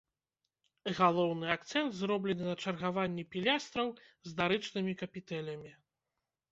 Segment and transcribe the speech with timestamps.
[0.99, 3.87] Галоўны акцэнт зроблены на чаргаванні пілястраў
[4.31, 5.71] з дарычнымі капітэлямі.